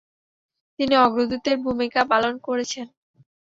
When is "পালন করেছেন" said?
2.11-2.87